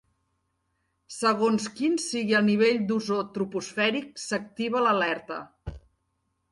[1.15, 5.41] Segons quin sigui el nivell d'ozó troposfèric, s'activa l'alerta.